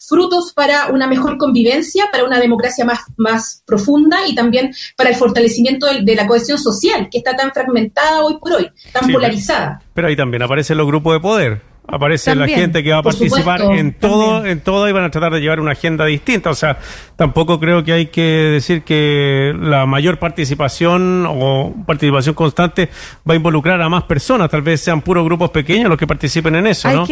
frutos 0.05 0.51
para 0.53 0.87
una 0.87 1.07
mejor 1.07 1.37
convivencia, 1.37 2.09
para 2.11 2.25
una 2.25 2.37
democracia 2.37 2.83
más, 2.83 2.99
más 3.15 3.63
profunda 3.65 4.27
y 4.27 4.35
también 4.35 4.73
para 4.97 5.09
el 5.09 5.15
fortalecimiento 5.15 5.87
de, 5.87 6.15
la 6.15 6.27
cohesión 6.27 6.57
social, 6.57 7.07
que 7.09 7.19
está 7.19 7.28
tan 7.35 7.51
fragmentada 7.51 8.21
hoy 8.21 8.37
por 8.39 8.53
hoy, 8.53 8.69
tan 8.91 9.11
polarizada. 9.11 9.81
pero 9.93 10.07
ahí 10.07 10.15
también 10.15 10.41
aparecen 10.43 10.77
los 10.77 10.87
grupos 10.87 11.13
de 11.13 11.19
poder 11.19 11.68
aparece 11.91 12.35
la 12.35 12.47
gente 12.47 12.83
que 12.83 12.91
va 12.91 12.99
a 12.99 13.03
participar 13.03 13.61
en 13.61 13.93
todo, 13.93 14.45
en 14.45 14.61
todo 14.61 14.87
y 14.87 14.91
van 14.91 15.03
a 15.03 15.09
tratar 15.09 15.33
de 15.33 15.39
llevar 15.39 15.59
una 15.59 15.71
agenda 15.71 16.05
distinta. 16.05 16.49
O 16.49 16.55
sea, 16.55 16.77
tampoco 17.15 17.59
creo 17.59 17.83
que 17.83 17.93
hay 17.93 18.05
que 18.07 18.21
decir 18.21 18.83
que 18.83 19.53
la 19.59 19.85
mayor 19.85 20.19
participación 20.19 21.25
o 21.27 21.73
participación 21.85 22.35
constante 22.35 22.89
va 23.27 23.33
a 23.33 23.37
involucrar 23.37 23.81
a 23.81 23.89
más 23.89 24.03
personas. 24.03 24.49
Tal 24.49 24.61
vez 24.61 24.81
sean 24.81 25.01
puros 25.01 25.25
grupos 25.25 25.49
pequeños 25.49 25.89
los 25.89 25.97
que 25.97 26.07
participen 26.07 26.55
en 26.55 26.67
eso, 26.67 26.89
¿no? 26.91 27.07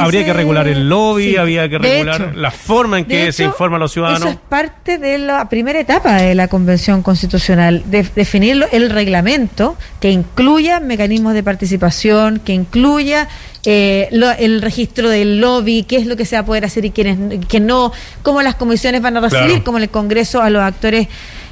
Habría 0.00 0.24
que 0.24 0.32
regular 0.32 0.66
el 0.68 0.88
lobby, 0.88 1.36
había 1.36 1.68
que 1.68 1.78
regular 1.78 2.34
la 2.36 2.50
forma 2.50 2.98
en 2.98 3.04
que 3.04 3.32
se 3.32 3.44
informa 3.44 3.76
a 3.76 3.80
los 3.80 3.92
ciudadanos. 3.92 4.20
Eso 4.20 4.30
es 4.30 4.36
parte 4.48 4.98
de 4.98 5.18
la 5.18 5.48
primera 5.48 5.78
etapa 5.80 6.16
de 6.16 6.34
la 6.34 6.48
Convención 6.48 7.02
Constitucional, 7.02 7.82
de 7.86 8.02
definir 8.14 8.66
el 8.72 8.90
reglamento 8.90 9.76
que 10.00 10.10
incluya 10.10 10.80
mecanismos 10.80 11.34
de 11.34 11.42
participación, 11.42 12.40
que 12.40 12.52
incluya 12.52 13.28
eh, 13.66 14.08
el 14.38 14.62
registro 14.62 15.08
del 15.08 15.40
lobby, 15.40 15.84
qué 15.84 15.96
es 15.96 16.06
lo 16.06 16.16
que 16.16 16.24
se 16.24 16.36
va 16.36 16.40
a 16.40 16.44
poder 16.44 16.64
hacer 16.64 16.84
y 16.84 16.90
quiénes 16.90 17.46
que 17.46 17.60
no, 17.60 17.92
cómo 18.22 18.42
las 18.42 18.54
comisiones 18.56 19.00
van 19.00 19.16
a 19.16 19.20
recibir, 19.20 19.62
como 19.62 19.78
en 19.78 19.84
el 19.84 19.90
Congreso 19.90 20.42
a 20.42 20.50
los 20.50 20.62
actores 20.62 21.08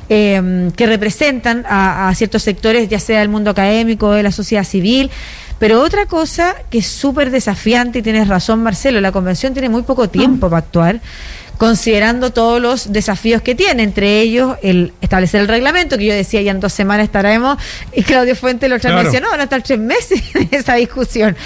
eh, 0.08 0.70
que 0.76 0.86
representan 0.86 1.64
a, 1.66 2.12
ciertos 2.14 2.42
sectores, 2.42 2.88
ya 2.88 3.00
sea 3.00 3.20
del 3.20 3.28
mundo 3.28 3.50
académico 3.50 4.08
o 4.08 4.12
de 4.12 4.22
la 4.22 4.32
sociedad 4.32 4.64
civil. 4.64 5.10
Pero 5.58 5.80
otra 5.80 6.06
cosa 6.06 6.56
que 6.70 6.78
es 6.78 6.86
súper 6.86 7.30
desafiante, 7.30 8.00
y 8.00 8.02
tienes 8.02 8.28
razón 8.28 8.62
Marcelo, 8.62 9.00
la 9.00 9.12
convención 9.12 9.52
tiene 9.52 9.68
muy 9.68 9.82
poco 9.82 10.08
tiempo 10.08 10.50
para 10.50 10.58
actuar 10.58 11.00
considerando 11.62 12.32
todos 12.32 12.60
los 12.60 12.92
desafíos 12.92 13.40
que 13.40 13.54
tiene, 13.54 13.84
entre 13.84 14.20
ellos 14.20 14.56
el 14.62 14.92
establecer 15.00 15.42
el 15.42 15.46
reglamento, 15.46 15.96
que 15.96 16.06
yo 16.06 16.12
decía 16.12 16.42
ya 16.42 16.50
en 16.50 16.58
dos 16.58 16.72
semanas 16.72 17.04
estaremos, 17.04 17.56
y 17.94 18.02
Claudio 18.02 18.34
Fuente 18.34 18.68
lo 18.68 18.74
otra 18.74 18.90
claro. 18.90 19.20
no, 19.20 19.30
van 19.30 19.40
a 19.40 19.44
estar 19.44 19.62
tres 19.62 19.78
meses 19.78 20.20
en 20.34 20.48
esa 20.50 20.74
discusión. 20.74 21.36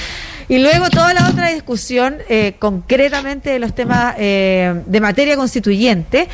Y 0.48 0.58
luego 0.58 0.88
toda 0.90 1.12
la 1.12 1.28
otra 1.28 1.50
discusión 1.50 2.18
eh, 2.28 2.54
concretamente 2.58 3.50
de 3.50 3.58
los 3.58 3.74
temas 3.74 4.14
eh, 4.18 4.82
de 4.86 5.00
materia 5.00 5.36
constituyente. 5.36 6.28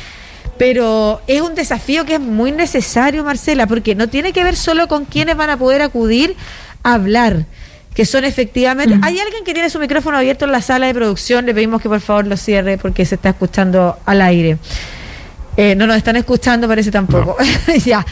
Pero 0.57 1.21
es 1.25 1.41
un 1.41 1.55
desafío 1.55 2.05
que 2.05 2.15
es 2.15 2.19
muy 2.19 2.51
necesario, 2.51 3.23
Marcela, 3.23 3.65
porque 3.65 3.95
no 3.95 4.07
tiene 4.07 4.33
que 4.33 4.43
ver 4.43 4.55
solo 4.55 4.87
con 4.87 5.05
quiénes 5.05 5.35
van 5.35 5.49
a 5.49 5.57
poder 5.57 5.81
acudir 5.81 6.35
a 6.83 6.93
hablar 6.93 7.45
que 7.93 8.05
son 8.05 8.23
efectivamente... 8.23 8.97
Hay 9.03 9.19
alguien 9.19 9.43
que 9.43 9.53
tiene 9.53 9.69
su 9.69 9.79
micrófono 9.79 10.17
abierto 10.17 10.45
en 10.45 10.51
la 10.51 10.61
sala 10.61 10.87
de 10.87 10.93
producción, 10.93 11.45
le 11.45 11.53
pedimos 11.53 11.81
que 11.81 11.89
por 11.89 12.01
favor 12.01 12.25
lo 12.25 12.37
cierre 12.37 12.77
porque 12.77 13.05
se 13.05 13.15
está 13.15 13.29
escuchando 13.29 13.99
al 14.05 14.21
aire. 14.21 14.57
Eh, 15.55 15.75
no 15.75 15.85
nos 15.85 15.97
están 15.97 16.15
escuchando, 16.15 16.67
parece 16.67 16.89
tampoco. 16.89 17.37
ya. 17.85 18.05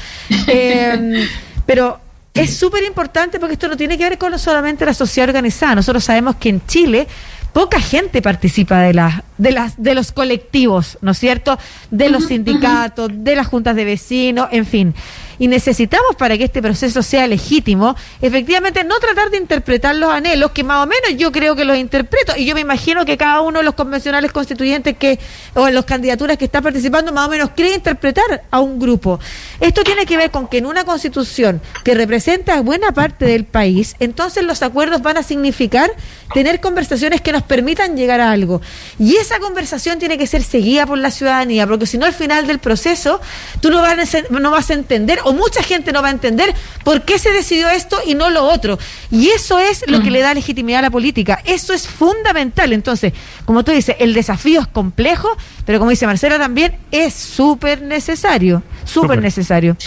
Em, 0.48 1.28
pero 1.66 2.00
es 2.34 2.56
súper 2.56 2.84
importante 2.84 3.40
porque 3.40 3.54
esto 3.54 3.68
no 3.68 3.78
tiene 3.78 3.98
que 3.98 4.04
ver 4.04 4.18
con 4.18 4.38
solamente 4.40 4.86
la 4.86 4.94
sociedad 4.94 5.30
organizada. 5.30 5.76
Nosotros 5.76 6.04
sabemos 6.04 6.36
que 6.38 6.50
en 6.50 6.66
Chile 6.66 7.08
poca 7.54 7.80
gente 7.82 8.22
participa 8.22 8.80
de 8.80 8.94
las 8.94 9.22
de 9.38 9.52
las 9.52 9.82
de 9.82 9.94
los 9.94 10.12
colectivos, 10.12 10.98
¿no 11.02 11.12
es 11.12 11.18
cierto? 11.18 11.58
De 11.90 12.10
los 12.10 12.26
sindicatos, 12.26 13.10
de 13.14 13.36
las 13.36 13.48
juntas 13.48 13.76
de 13.76 13.86
vecinos, 13.86 14.48
en 14.52 14.66
fin 14.66 14.94
y 15.40 15.48
necesitamos 15.48 16.16
para 16.18 16.38
que 16.38 16.46
este 16.46 16.62
proceso 16.62 17.02
sea 17.02 17.28
legítimo, 17.28 17.96
efectivamente 18.22 18.84
no 18.84 19.00
tratar 19.00 19.30
de 19.30 19.38
interpretar 19.38 19.96
los 19.96 20.12
anhelos, 20.12 20.52
que 20.52 20.64
más 20.64 20.84
o 20.84 20.88
menos 20.88 21.18
yo 21.18 21.32
creo 21.32 21.56
que 21.56 21.66
los 21.66 21.78
interpreto, 21.78 22.34
y 22.38 22.46
yo 22.46 22.56
me 22.56 22.62
imagino 22.62 23.06
que 23.06 23.18
cada 23.18 23.42
uno 23.42 23.60
de 23.60 23.66
los 23.66 23.76
convencionales 23.76 24.32
constituyentes 24.32 24.98
que, 24.98 25.20
o 25.56 25.68
en 25.68 25.76
las 25.76 25.86
candidaturas 25.86 26.38
que 26.38 26.46
está 26.46 26.62
participando, 26.62 27.12
más 27.12 27.28
o 27.28 27.30
menos 27.30 27.52
cree 27.56 27.76
interpretar 27.76 28.44
a 28.50 28.60
un 28.60 28.80
grupo. 28.80 29.20
Esto 29.60 29.84
tiene 29.84 30.06
que 30.06 30.18
ver 30.18 30.32
con 30.32 30.48
que 30.48 30.58
en 30.58 30.66
una 30.66 30.84
constitución 30.84 31.62
que 31.84 31.94
representa 31.94 32.56
a 32.56 32.62
buena 32.62 32.92
parte 32.94 33.26
del 33.26 33.46
país, 33.46 33.96
entonces 34.00 34.44
los 34.44 34.62
acuerdos 34.62 35.02
van 35.02 35.18
a 35.18 35.24
significar 35.24 35.92
tener 36.34 36.62
conversaciones 36.62 37.22
que 37.22 37.32
nos 37.32 37.44
permitan 37.44 37.96
llegar 37.96 38.22
a 38.22 38.32
algo. 38.32 38.62
Y 39.00 39.16
esa 39.18 39.40
conversación 39.40 40.00
tiene 40.00 40.18
que 40.18 40.28
ser 40.28 40.44
seguida 40.44 40.86
por 40.86 40.98
la 40.98 41.12
ciudadanía, 41.12 41.68
porque 41.68 41.86
si 41.86 41.98
no 41.98 42.06
al 42.06 42.14
final 42.14 42.48
del 42.48 42.60
proceso 42.60 43.20
tú 43.60 43.70
no 43.70 43.82
vas 43.82 44.16
a, 44.16 44.22
no 44.30 44.52
vas 44.52 44.70
a 44.70 44.74
entender 44.74 45.20
mucha 45.34 45.64
gente 45.64 45.92
no 45.92 46.02
va 46.02 46.10
a 46.10 46.12
entender 46.12 46.54
por 46.84 47.04
qué 47.04 47.20
se 47.20 47.32
decidió 47.32 47.70
esto 47.70 48.00
y 48.06 48.16
no 48.16 48.30
lo 48.30 48.46
otro. 48.46 48.78
Y 49.10 49.30
eso 49.30 49.60
es 49.60 49.84
lo 49.88 50.02
que 50.02 50.12
le 50.12 50.22
da 50.22 50.34
legitimidad 50.34 50.80
a 50.80 50.84
la 50.84 50.92
política. 50.92 51.42
Eso 51.46 51.74
es 51.74 51.88
fundamental. 51.88 52.74
Entonces, 52.74 53.14
como 53.46 53.64
tú 53.64 53.72
dices, 53.72 53.96
el 54.00 54.14
desafío 54.14 54.62
es 54.62 54.68
complejo, 54.68 55.30
pero 55.66 55.80
como 55.80 55.92
dice 55.92 56.06
Marcela 56.06 56.38
también, 56.38 56.78
es 56.92 57.14
súper 57.14 57.82
necesario. 57.82 58.64
Súper 58.86 59.22
necesario 59.22 59.78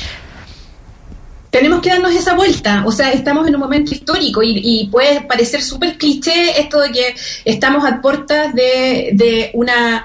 tenemos 1.54 1.82
que 1.82 1.90
darnos 1.90 2.12
esa 2.12 2.34
vuelta. 2.34 2.82
O 2.84 2.90
sea, 2.90 3.12
estamos 3.12 3.46
en 3.46 3.54
un 3.54 3.60
momento 3.60 3.94
histórico 3.94 4.42
y, 4.42 4.88
puede 4.90 5.20
parecer 5.20 5.62
súper 5.62 5.96
cliché 5.96 6.60
esto 6.60 6.80
de 6.80 6.90
que 6.90 7.14
estamos 7.44 7.84
a 7.84 8.00
puertas 8.00 8.52
de, 8.54 9.10
de 9.12 9.52
una 9.54 10.04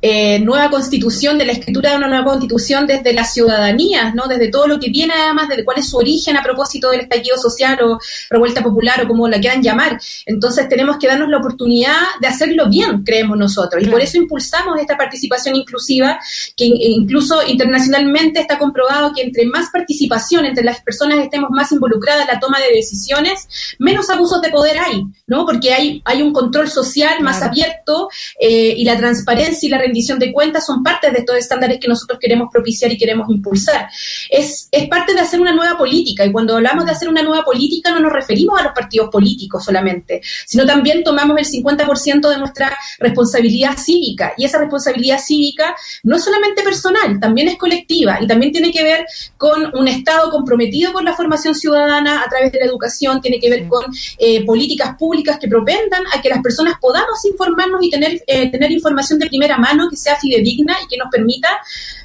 eh, 0.00 0.38
nueva 0.40 0.70
constitución, 0.70 1.38
de 1.38 1.44
la 1.44 1.52
escritura 1.52 1.90
de 1.90 1.96
una 1.96 2.06
nueva 2.06 2.24
constitución 2.24 2.86
desde 2.86 3.12
las 3.12 3.32
ciudadanías, 3.34 4.14
¿no? 4.14 4.28
Desde 4.28 4.48
todo 4.48 4.68
lo 4.68 4.78
que 4.78 4.90
viene 4.90 5.12
además, 5.12 5.48
desde 5.48 5.64
cuál 5.64 5.78
es 5.78 5.88
su 5.88 5.96
origen 5.96 6.36
a 6.36 6.42
propósito 6.42 6.90
del 6.90 7.00
estallido 7.00 7.36
social 7.36 7.82
o 7.82 7.98
revuelta 8.30 8.62
popular 8.62 9.02
o 9.02 9.08
como 9.08 9.26
la 9.26 9.40
quieran 9.40 9.60
llamar. 9.60 10.00
Entonces 10.24 10.68
tenemos 10.68 10.98
que 10.98 11.08
darnos 11.08 11.28
la 11.28 11.38
oportunidad 11.38 11.96
de 12.20 12.28
hacerlo 12.28 12.68
bien, 12.68 13.02
creemos 13.02 13.36
nosotros. 13.36 13.82
Y 13.82 13.86
por 13.86 14.00
eso 14.00 14.18
impulsamos 14.18 14.78
esta 14.78 14.96
participación 14.96 15.56
inclusiva, 15.56 16.20
que 16.56 16.66
incluso 16.66 17.44
internacionalmente 17.44 18.40
está 18.40 18.56
comprobado 18.56 19.12
que 19.12 19.22
entre 19.22 19.46
más 19.46 19.70
participación, 19.70 20.44
entre 20.44 20.62
las 20.62 20.80
personas 20.80 21.18
estemos 21.18 21.50
más 21.50 21.72
involucradas 21.72 22.22
en 22.22 22.34
la 22.34 22.40
toma 22.40 22.60
de 22.60 22.72
decisiones, 22.72 23.48
menos 23.80 24.08
abusos 24.10 24.40
de 24.42 24.50
poder 24.50 24.78
hay, 24.78 25.02
¿no? 25.26 25.44
Porque 25.44 25.72
hay, 25.72 26.02
hay 26.04 26.22
un 26.22 26.32
control 26.32 26.70
social 26.70 27.20
más 27.20 27.42
abierto 27.42 28.08
eh, 28.40 28.74
y 28.76 28.84
la 28.84 28.96
transparencia 28.96 29.66
y 29.66 29.70
la 29.70 29.87
rendición 29.88 30.18
de 30.18 30.32
cuentas 30.32 30.66
son 30.66 30.82
parte 30.82 31.10
de 31.10 31.18
estos 31.18 31.36
estándares 31.36 31.78
que 31.80 31.88
nosotros 31.88 32.18
queremos 32.20 32.48
propiciar 32.52 32.92
y 32.92 32.98
queremos 32.98 33.28
impulsar. 33.30 33.88
Es, 34.30 34.68
es 34.70 34.88
parte 34.88 35.14
de 35.14 35.20
hacer 35.20 35.40
una 35.40 35.52
nueva 35.52 35.76
política 35.76 36.24
y 36.24 36.32
cuando 36.32 36.56
hablamos 36.56 36.84
de 36.84 36.92
hacer 36.92 37.08
una 37.08 37.22
nueva 37.22 37.44
política 37.44 37.90
no 37.90 38.00
nos 38.00 38.12
referimos 38.12 38.58
a 38.60 38.64
los 38.64 38.72
partidos 38.72 39.08
políticos 39.10 39.64
solamente, 39.64 40.20
sino 40.46 40.66
también 40.66 41.02
tomamos 41.02 41.38
el 41.38 41.46
50% 41.46 42.28
de 42.28 42.38
nuestra 42.38 42.76
responsabilidad 42.98 43.76
cívica 43.76 44.34
y 44.36 44.44
esa 44.44 44.58
responsabilidad 44.58 45.18
cívica 45.18 45.74
no 46.02 46.16
es 46.16 46.24
solamente 46.24 46.62
personal, 46.62 47.18
también 47.20 47.48
es 47.48 47.56
colectiva 47.56 48.18
y 48.20 48.26
también 48.26 48.52
tiene 48.52 48.70
que 48.72 48.82
ver 48.82 49.06
con 49.36 49.74
un 49.74 49.88
Estado 49.88 50.30
comprometido 50.30 50.92
con 50.92 51.04
la 51.04 51.14
formación 51.14 51.54
ciudadana 51.54 52.22
a 52.22 52.28
través 52.28 52.52
de 52.52 52.58
la 52.58 52.66
educación, 52.66 53.20
tiene 53.20 53.40
que 53.40 53.50
ver 53.50 53.66
con 53.68 53.84
eh, 54.18 54.44
políticas 54.44 54.96
públicas 54.96 55.38
que 55.38 55.48
propendan 55.48 56.02
a 56.14 56.20
que 56.20 56.28
las 56.28 56.42
personas 56.42 56.74
podamos 56.80 57.24
informarnos 57.24 57.82
y 57.82 57.90
tener, 57.90 58.22
eh, 58.26 58.50
tener 58.50 58.70
información 58.70 59.18
de 59.18 59.26
primera 59.26 59.56
mano 59.56 59.77
que 59.90 59.96
sea 59.96 60.16
fidedigna 60.16 60.76
y 60.82 60.86
que 60.88 60.96
nos 60.96 61.08
permita 61.10 61.48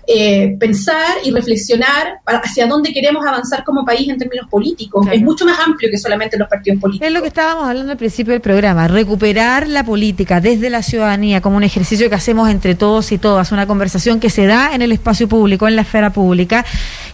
eh, 0.05 0.57
pensar 0.59 1.17
y 1.23 1.31
reflexionar 1.31 2.19
hacia 2.25 2.67
dónde 2.67 2.91
queremos 2.91 3.25
avanzar 3.25 3.63
como 3.63 3.85
país 3.85 4.09
en 4.09 4.17
términos 4.17 4.47
políticos. 4.49 5.07
Es 5.09 5.21
mucho 5.21 5.45
más 5.45 5.57
amplio 5.65 5.89
que 5.89 5.97
solamente 5.97 6.37
los 6.37 6.49
partidos 6.49 6.81
políticos. 6.81 7.07
Es 7.07 7.13
lo 7.13 7.21
que 7.21 7.29
estábamos 7.29 7.69
hablando 7.69 7.93
al 7.93 7.97
principio 7.97 8.33
del 8.33 8.41
programa, 8.41 8.89
recuperar 8.89 9.67
la 9.67 9.85
política 9.85 10.41
desde 10.41 10.69
la 10.69 10.83
ciudadanía 10.83 11.39
como 11.39 11.55
un 11.55 11.63
ejercicio 11.63 12.09
que 12.09 12.15
hacemos 12.15 12.49
entre 12.49 12.75
todos 12.75 13.13
y 13.13 13.17
todas, 13.17 13.53
una 13.53 13.65
conversación 13.65 14.19
que 14.19 14.29
se 14.29 14.45
da 14.45 14.75
en 14.75 14.81
el 14.81 14.91
espacio 14.91 15.29
público, 15.29 15.69
en 15.69 15.77
la 15.77 15.83
esfera 15.83 16.11
pública 16.11 16.65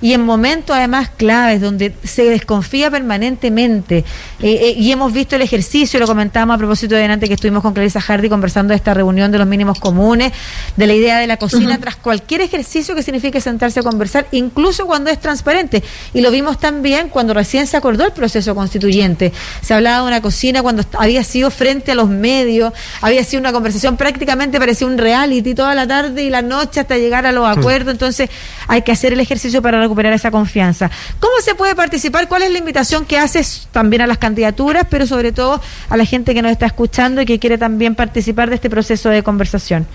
y 0.02 0.14
en 0.14 0.26
momentos 0.26 0.76
además 0.76 1.10
claves 1.16 1.62
donde 1.62 1.94
se 2.04 2.24
desconfía 2.24 2.90
permanentemente. 2.90 3.98
Eh, 3.98 4.04
eh, 4.42 4.74
y 4.76 4.92
hemos 4.92 5.14
visto 5.14 5.36
el 5.36 5.44
ejercicio, 5.44 6.00
lo 6.00 6.08
comentábamos 6.08 6.56
a 6.56 6.58
propósito 6.58 6.96
de 6.96 7.02
delante 7.02 7.28
que 7.28 7.36
estuvimos 7.36 7.62
con 7.62 7.74
Clarisa 7.74 8.02
Hardy 8.02 8.30
conversando 8.30 8.72
de 8.72 8.78
esta 8.78 8.96
reunión 8.96 9.32
de 9.32 9.38
los 9.38 9.48
mínimos 9.48 9.80
comunes, 9.80 10.34
de 10.76 10.88
la 10.88 10.94
idea 10.96 11.20
de 11.20 11.28
la 11.28 11.38
cocina 11.38 11.78
tras 11.78 11.96
cualquier 11.96 12.42
ejercicio 12.42 12.79
que 12.88 13.04
significa 13.04 13.40
sentarse 13.40 13.80
a 13.80 13.84
conversar, 13.84 14.28
incluso 14.32 14.86
cuando 14.86 15.10
es 15.10 15.20
transparente. 15.20 15.84
Y 16.14 16.22
lo 16.22 16.32
vimos 16.32 16.60
también 16.60 17.10
cuando 17.10 17.34
recién 17.34 17.68
se 17.68 17.78
acordó 17.78 18.06
el 18.06 18.12
proceso 18.12 18.56
constituyente. 18.56 19.32
Se 19.62 19.74
hablaba 19.74 20.04
de 20.04 20.08
una 20.08 20.22
cocina 20.22 20.62
cuando 20.62 20.84
había 20.98 21.24
sido 21.24 21.52
frente 21.52 21.92
a 21.92 21.96
los 21.96 22.10
medios, 22.10 22.74
había 23.02 23.24
sido 23.24 23.42
una 23.42 23.52
conversación 23.52 23.98
prácticamente 23.98 24.60
parecía 24.60 24.88
un 24.88 24.98
reality 24.98 25.54
toda 25.54 25.76
la 25.76 25.86
tarde 25.88 26.24
y 26.24 26.30
la 26.30 26.42
noche 26.42 26.80
hasta 26.80 26.98
llegar 26.98 27.26
a 27.26 27.32
los 27.32 27.46
hmm. 27.46 27.60
acuerdos. 27.60 27.94
Entonces 27.94 28.30
hay 28.68 28.82
que 28.82 28.92
hacer 28.92 29.14
el 29.14 29.20
ejercicio 29.20 29.62
para 29.62 29.80
recuperar 29.80 30.14
esa 30.14 30.32
confianza. 30.32 30.90
¿Cómo 31.20 31.34
se 31.42 31.56
puede 31.56 31.76
participar? 31.76 32.28
¿Cuál 32.28 32.44
es 32.44 32.52
la 32.52 32.58
invitación 32.58 33.06
que 33.06 33.18
haces 33.18 33.68
también 33.72 34.02
a 34.02 34.08
las 34.08 34.18
candidaturas, 34.18 34.86
pero 34.90 35.06
sobre 35.06 35.32
todo 35.32 35.62
a 35.90 35.98
la 35.98 36.06
gente 36.06 36.34
que 36.34 36.42
nos 36.42 36.52
está 36.52 36.66
escuchando 36.66 37.22
y 37.22 37.26
que 37.26 37.40
quiere 37.40 37.58
también 37.58 37.96
participar 37.96 38.50
de 38.50 38.56
este 38.56 38.70
proceso 38.70 39.10
de 39.10 39.24
conversación? 39.24 39.88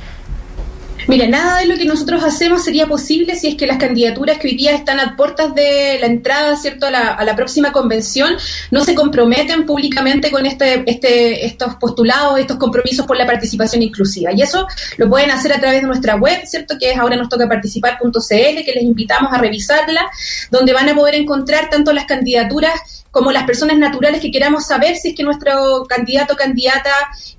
Mira, 1.06 1.26
nada 1.26 1.61
de 1.61 1.66
lo 1.66 1.76
que 1.76 1.84
nosotros 1.84 2.25
hacemos 2.25 2.64
sería 2.64 2.87
posible 2.87 3.37
si 3.37 3.49
es 3.49 3.54
que 3.56 3.66
las 3.66 3.76
candidaturas 3.76 4.38
que 4.38 4.49
hoy 4.49 4.56
día 4.56 4.75
están 4.75 5.00
a 5.00 5.16
puertas 5.16 5.54
de 5.54 5.99
la 6.00 6.06
entrada, 6.06 6.56
¿cierto?, 6.56 6.87
a 6.87 6.90
la, 6.90 7.37
próxima 7.37 7.73
convención, 7.73 8.37
no 8.70 8.84
se 8.84 8.94
comprometen 8.94 9.66
públicamente 9.66 10.30
con 10.30 10.46
este, 10.46 10.82
este, 10.87 11.44
estos 11.44 11.75
postulados, 11.76 12.38
estos 12.38 12.56
compromisos 12.56 13.06
por 13.06 13.18
la 13.18 13.26
participación 13.26 13.82
inclusiva. 13.82 14.32
Y 14.32 14.40
eso 14.40 14.66
lo 14.96 15.11
pueden 15.11 15.30
hacer 15.30 15.52
a 15.52 15.61
través 15.61 15.82
de 15.82 15.87
nuestra 15.87 16.16
web, 16.16 16.40
¿cierto?, 16.46 16.76
que 16.78 16.92
es 16.92 16.99
ahora 16.99 17.16
nos 17.16 17.28
toca 17.28 17.46
participar.cl, 17.49 18.64
que 18.64 18.73
les 18.75 18.82
invitamos 18.82 19.32
a 19.32 19.38
revisarla, 19.38 20.06
donde 20.50 20.73
van 20.73 20.88
a 20.88 20.94
poder 20.94 21.16
encontrar 21.16 21.68
tanto 21.68 21.92
las 21.92 22.06
candidaturas 22.06 23.03
como 23.14 23.30
las 23.30 23.44
personas 23.44 23.78
naturales 23.78 24.21
que 24.21 24.33
queramos 24.33 24.66
saber 24.66 24.97
si 24.97 25.11
es 25.11 25.14
que 25.14 25.23
nuestro 25.23 25.85
candidato 25.88 26.35
o 26.35 26.37
candidata 26.37 26.90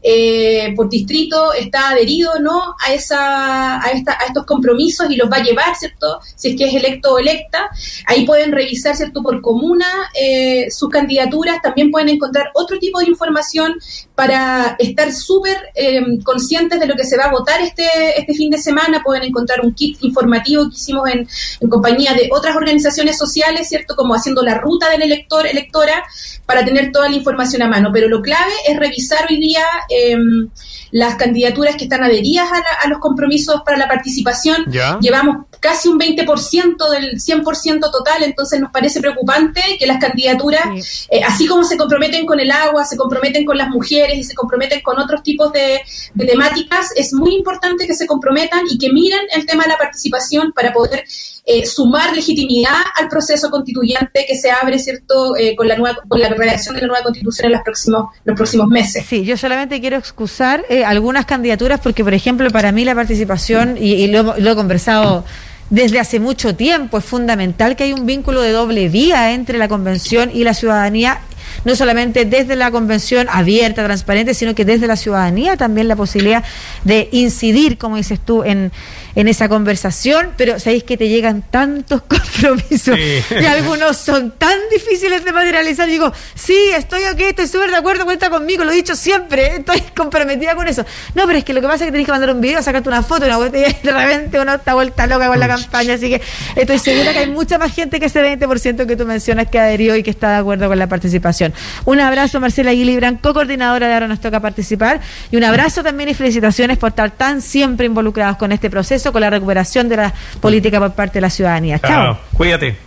eh, 0.01 0.74
por 0.74 0.88
distrito 0.88 1.51
está 1.51 1.89
adherido 1.89 2.32
o 2.32 2.39
no 2.39 2.75
a, 2.79 2.94
esa, 2.94 3.84
a, 3.84 3.91
esta, 3.91 4.13
a 4.13 4.27
estos 4.27 4.46
compromisos 4.46 5.12
y 5.12 5.17
los 5.17 5.29
va 5.29 5.38
a 5.38 5.44
llevar, 5.44 5.75
¿cierto? 5.75 6.22
Si 6.38 6.51
es 6.51 6.55
que 6.55 6.70
es 6.70 6.75
electo 6.75 7.13
o 7.13 7.20
electa. 7.20 7.70
Ahí 8.08 8.25
pueden 8.25 8.53
revisar, 8.53 8.96
¿cierto? 8.96 9.22
Por 9.22 9.41
comuna 9.41 9.86
eh, 10.17 10.72
sus 10.72 10.89
candidaturas. 10.89 11.62
También 11.62 11.91
pueden 11.91 12.08
encontrar 12.08 12.51
otro 12.53 12.79
tipo 12.79 13.00
de 13.00 13.10
información 13.10 13.77
para 14.15 14.75
estar 14.79 15.12
súper 15.12 15.57
eh, 15.75 16.01
conscientes 16.24 16.79
de 16.79 16.86
lo 16.88 16.95
que 16.95 17.03
se 17.03 17.17
va 17.17 17.25
a 17.25 17.31
votar 17.31 17.62
este, 17.62 17.86
este 18.17 18.34
fin 18.34 18.50
de 18.50 18.57
semana. 18.57 19.01
Pueden 19.03 19.24
encontrar 19.24 19.62
un 19.62 19.74
kit 19.74 19.98
informativo 20.01 20.69
que 20.69 20.75
hicimos 20.75 21.10
en, 21.10 21.27
en 21.60 21.69
compañía 21.69 22.13
de 22.13 22.29
otras 22.31 22.55
organizaciones 22.55 23.17
sociales, 23.17 23.67
¿cierto? 23.67 23.95
Como 23.95 24.15
haciendo 24.15 24.41
la 24.41 24.57
ruta 24.57 24.89
del 24.89 25.03
elector, 25.03 25.45
electora, 25.45 26.03
para 26.45 26.63
tener 26.63 26.91
toda 26.91 27.10
la 27.10 27.15
información 27.15 27.62
a 27.62 27.67
mano. 27.67 27.91
Pero 27.93 28.07
lo 28.07 28.22
clave 28.22 28.53
es 28.67 28.79
revisar 28.79 29.27
hoy 29.29 29.38
día 29.38 29.65
em, 29.89 30.50
las 30.95 31.15
candidaturas 31.15 31.75
que 31.75 31.83
están 31.83 32.05
adheridas 32.05 32.47
a, 32.49 32.87
los 32.87 32.99
compromisos 32.99 33.61
para 33.65 33.75
la 33.75 33.85
participación. 33.85 34.63
Llevamos 35.01 35.47
casi 35.59 35.89
un 35.89 35.99
20% 35.99 36.89
del 36.89 37.19
100% 37.19 37.91
total, 37.91 38.23
entonces 38.23 38.61
nos 38.61 38.71
parece 38.71 39.01
preocupante 39.01 39.61
que 39.77 39.87
las 39.87 39.97
candidaturas, 39.97 40.63
eh, 41.09 41.21
así 41.21 41.47
como 41.47 41.65
se 41.65 41.75
comprometen 41.75 42.25
con 42.25 42.39
el 42.39 42.49
agua, 42.49 42.85
se 42.85 42.95
comprometen 42.95 43.43
con 43.43 43.57
las 43.57 43.67
mujeres 43.67 44.19
y 44.19 44.23
se 44.23 44.35
comprometen 44.35 44.79
con 44.79 44.97
otros 44.97 45.21
tipos 45.21 45.51
de, 45.51 45.81
temáticas, 46.17 46.91
es 46.95 47.11
muy 47.11 47.35
importante 47.35 47.87
que 47.87 47.93
se 47.93 48.07
comprometan 48.07 48.61
y 48.71 48.77
que 48.77 48.89
miren 48.93 49.19
el 49.35 49.45
tema 49.45 49.63
de 49.63 49.69
la 49.71 49.77
participación 49.77 50.53
para 50.53 50.71
poder 50.71 51.03
eh, 51.47 51.65
sumar 51.65 52.15
legitimidad 52.15 52.77
al 52.95 53.07
proceso 53.07 53.51
constituyente 53.51 54.25
que 54.27 54.35
se 54.35 54.49
abre, 54.49 54.79
¿cierto?, 54.79 55.35
eh, 55.37 55.55
con 55.55 55.67
la 55.67 55.77
nueva 55.77 55.99
con 56.07 56.19
la 56.19 56.29
redacción 56.29 56.73
de 56.73 56.81
la 56.81 56.87
nueva 56.87 57.03
constitución 57.03 57.47
en 57.47 57.51
los 57.51 57.61
próximos, 57.61 58.05
los 58.23 58.35
próximos 58.35 58.67
meses. 58.67 59.05
Sí, 59.07 59.23
yo 59.23 59.37
solamente 59.37 59.79
quiero 59.79 59.97
excusar 59.97 60.65
algunas 60.85 61.25
candidaturas 61.25 61.79
porque, 61.79 62.03
por 62.03 62.13
ejemplo, 62.13 62.49
para 62.49 62.71
mí 62.71 62.83
la 62.83 62.95
participación, 62.95 63.77
y, 63.79 64.07
lo, 64.07 64.35
he 64.35 64.55
conversado 64.55 65.23
desde 65.69 65.99
hace 65.99 66.19
mucho 66.19 66.55
tiempo, 66.55 66.97
es 66.97 67.05
fundamental 67.05 67.75
que 67.75 67.83
haya 67.83 67.95
un 67.95 68.05
vínculo 68.05 68.41
de 68.41 68.51
doble 68.51 68.89
vía 68.89 69.33
entre 69.33 69.57
la 69.59 69.67
convención 69.67 70.31
y 70.33 70.43
la 70.43 70.53
ciudadanía 70.53 71.19
no 71.63 71.75
solamente 71.75 72.25
desde 72.25 72.55
la 72.55 72.71
convención 72.71 73.27
abierta, 73.29 73.83
transparente, 73.83 74.33
sino 74.33 74.55
que 74.55 74.65
desde 74.65 74.87
la 74.87 74.95
ciudadanía 74.95 75.57
también 75.57 75.87
la 75.87 75.95
posibilidad 75.95 76.43
de 76.83 77.07
incidir, 77.11 77.77
como 77.77 77.97
dices 77.97 78.19
tú, 78.19 78.43
en, 78.43 78.71
en 79.15 79.27
esa 79.27 79.48
conversación, 79.50 80.31
pero 80.38 80.60
sabéis 80.60 80.84
que 80.84 80.98
te 80.98 81.07
llegan 81.07 81.41
tantos 81.41 82.01
compromisos 82.07 82.98
y 82.98 83.45
algunos 83.45 83.98
son 83.98 84.31
tan 84.31 84.57
difíciles 84.72 85.24
de 85.24 85.31
materializar. 85.31 85.88
Digo, 85.88 86.12
sí, 86.36 86.57
estoy 86.75 87.03
aquí, 87.03 87.24
estoy 87.24 87.48
súper 87.48 87.72
de 87.72 87.77
acuerdo, 87.77 88.05
cuenta 88.05 88.29
conmigo, 88.29 88.63
lo 88.63 88.72
he 88.72 88.75
dicho 88.75 88.95
siempre, 88.95 89.55
estoy 89.57 89.81
comprometida 89.95 90.55
con 90.55 90.67
eso. 90.67 90.86
No, 91.13 91.25
pero 91.25 91.39
es 91.39 91.43
que 91.43 91.53
lo 91.53 91.62
que 91.62 91.67
pasa 91.67 91.86
es 91.86 91.88
que 91.88 91.91
tenés 91.91 92.05
que 92.05 92.12
mandar 92.12 92.31
un 92.31 92.41
video, 92.41 92.62
sacarte 92.62 92.89
una 92.89 93.03
foto, 93.03 93.25
una 93.25 93.45
y 93.48 93.50
de 93.50 93.91
repente 93.91 94.39
uno 94.39 94.55
está 94.55 94.74
vuelta 94.74 95.07
loca 95.07 95.27
con 95.27 95.39
la 95.39 95.48
campaña, 95.48 95.93
así 95.93 96.10
que 96.10 96.22
estoy 96.55 96.79
segura 96.79 97.13
que 97.13 97.19
hay 97.19 97.29
mucha 97.29 97.57
más 97.57 97.74
gente 97.74 98.00
que 98.00 98.07
ese 98.07 98.22
20% 98.22 98.86
que 98.86 98.95
tú 98.95 99.05
mencionas 99.05 99.48
que 99.48 99.60
adherió 99.60 99.95
y 99.95 100.03
que 100.03 100.10
está 100.10 100.31
de 100.31 100.38
acuerdo 100.38 100.67
con 100.67 100.77
la 100.77 100.88
participación. 100.88 101.53
Un 101.86 102.00
abrazo, 102.00 102.39
Marcela 102.39 102.72
Guilibran, 102.72 103.17
co-coordinadora 103.17 103.88
de 103.88 103.93
Ahora 103.93 104.07
Nos 104.07 104.19
Toca 104.19 104.39
Participar, 104.39 105.00
y 105.31 105.38
un 105.38 105.43
abrazo 105.43 105.84
también 105.84 106.10
y 106.10 106.13
felicitaciones 106.13 106.77
por 106.77 106.89
estar 106.89 107.12
tan 107.12 107.41
siempre 107.41 107.86
involucrados 107.86 108.38
con 108.38 108.51
este 108.51 108.69
proceso, 108.69 109.04
con 109.12 109.21
la 109.21 109.29
recuperación 109.29 109.89
de 109.89 109.97
la 109.97 110.13
política 110.41 110.79
por 110.79 110.93
parte 110.93 111.15
de 111.15 111.21
la 111.21 111.29
ciudadanía. 111.29 111.79
Chao. 111.79 112.17
Cuídate. 112.33 112.77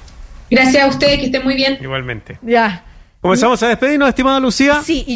Gracias 0.50 0.82
a 0.82 0.86
ustedes, 0.86 1.18
que 1.18 1.26
estén 1.26 1.44
muy 1.44 1.54
bien. 1.54 1.78
Igualmente. 1.80 2.38
Ya. 2.42 2.84
Comenzamos 3.20 3.62
a 3.62 3.68
despedirnos, 3.68 4.08
estimada 4.08 4.38
Lucía. 4.40 4.80
Sí, 4.82 5.06